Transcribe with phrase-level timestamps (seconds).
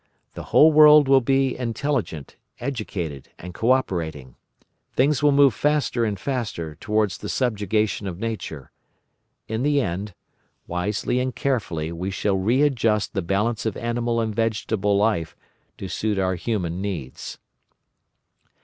[0.33, 4.33] The whole world will be intelligent, educated, and co operating;
[4.95, 8.71] things will move faster and faster towards the subjugation of Nature.
[9.47, 10.15] In the end,
[10.65, 15.35] wisely and carefully we shall readjust the balance of animal and vegetable life
[15.77, 17.37] to suit our human needs.